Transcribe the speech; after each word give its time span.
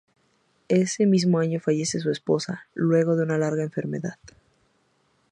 Ese 0.67 1.05
mismo 1.05 1.37
año 1.37 1.59
fallece 1.59 1.99
su 1.99 2.09
esposa, 2.09 2.65
luego 2.73 3.15
de 3.15 3.21
una 3.21 3.37
larga 3.37 3.61
enfermedad. 3.61 4.17